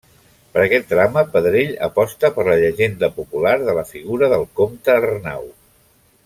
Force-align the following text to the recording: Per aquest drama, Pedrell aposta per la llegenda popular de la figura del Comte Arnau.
Per 0.53 0.61
aquest 0.61 0.87
drama, 0.93 1.23
Pedrell 1.35 1.75
aposta 1.87 2.31
per 2.37 2.45
la 2.47 2.55
llegenda 2.63 3.11
popular 3.19 3.55
de 3.69 3.77
la 3.81 3.85
figura 3.93 4.31
del 4.33 4.49
Comte 4.61 4.97
Arnau. 4.99 5.47